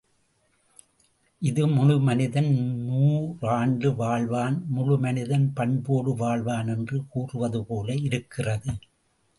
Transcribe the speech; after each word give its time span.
இது 1.41 1.63
முழு 1.67 1.99
மனிதன் 1.99 2.49
நூறாண்டு 2.87 3.91
வாழ்வான் 3.95 4.57
முழு 4.67 4.97
மனிதன் 4.97 5.47
பண்போடு 5.53 6.13
வாழ்வான் 6.17 6.67
என்று 6.67 6.99
கூறுவதுபோல 7.13 8.03
இருக்கிறது. 8.03 8.71